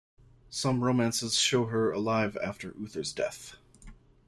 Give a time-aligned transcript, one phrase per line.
[0.49, 3.55] Some romances show her alive after Uther's death.